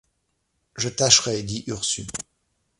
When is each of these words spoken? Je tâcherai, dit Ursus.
Je 0.77 0.89
tâcherai, 0.89 1.43
dit 1.43 1.63
Ursus. 1.67 2.07